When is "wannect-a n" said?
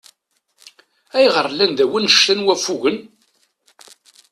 1.91-2.45